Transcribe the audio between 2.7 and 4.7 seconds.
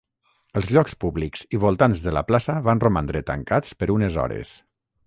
van romandre tancats per unes hores.